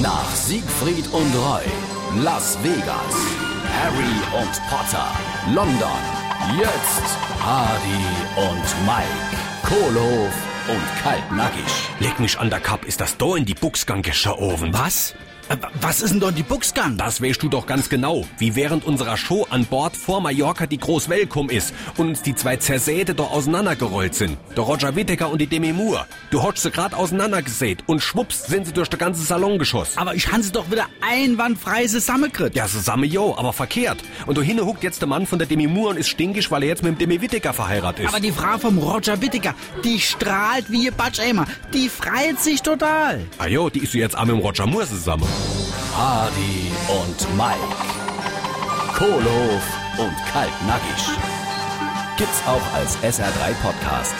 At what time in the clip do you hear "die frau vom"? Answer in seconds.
38.20-38.78